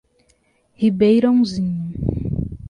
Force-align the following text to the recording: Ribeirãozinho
Ribeirãozinho 0.79 1.93